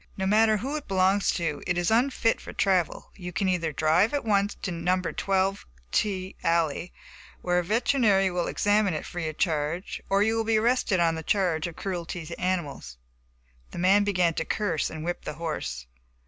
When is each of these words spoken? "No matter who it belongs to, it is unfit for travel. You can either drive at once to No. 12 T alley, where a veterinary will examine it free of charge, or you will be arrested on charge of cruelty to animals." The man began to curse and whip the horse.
"No 0.17 0.25
matter 0.25 0.57
who 0.57 0.75
it 0.77 0.87
belongs 0.87 1.31
to, 1.33 1.61
it 1.67 1.77
is 1.77 1.91
unfit 1.91 2.41
for 2.41 2.53
travel. 2.53 3.11
You 3.15 3.31
can 3.31 3.47
either 3.47 3.71
drive 3.71 4.15
at 4.15 4.25
once 4.25 4.55
to 4.63 4.71
No. 4.71 4.99
12 4.99 5.63
T 5.91 6.35
alley, 6.43 6.91
where 7.43 7.59
a 7.59 7.63
veterinary 7.63 8.31
will 8.31 8.47
examine 8.47 8.95
it 8.95 9.05
free 9.05 9.27
of 9.29 9.37
charge, 9.37 10.01
or 10.09 10.23
you 10.23 10.35
will 10.37 10.43
be 10.43 10.57
arrested 10.57 10.99
on 10.99 11.23
charge 11.25 11.67
of 11.67 11.75
cruelty 11.75 12.25
to 12.25 12.41
animals." 12.41 12.97
The 13.69 13.77
man 13.77 14.03
began 14.03 14.33
to 14.33 14.43
curse 14.43 14.89
and 14.89 15.03
whip 15.05 15.23
the 15.23 15.35
horse. 15.35 15.85